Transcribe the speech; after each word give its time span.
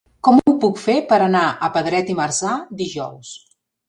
Com 0.27 0.37
ho 0.39 0.51
puc 0.61 0.79
fer 0.83 0.95
per 1.11 1.19
anar 1.25 1.43
a 1.67 1.69
Pedret 1.75 2.09
i 2.13 2.15
Marzà 2.21 2.55
dijous? 2.81 3.35